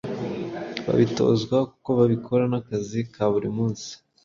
babitozwa 0.85 1.57
kuko 1.71 1.89
babikora 1.99 2.43
nk’akazi 2.49 2.99
ka 3.13 3.23
buri 3.33 3.49
munsi 3.57 3.89